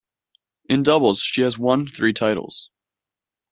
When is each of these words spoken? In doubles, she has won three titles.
In 0.67 0.81
doubles, 0.81 1.19
she 1.21 1.41
has 1.43 1.59
won 1.59 1.85
three 1.85 2.11
titles. 2.11 2.71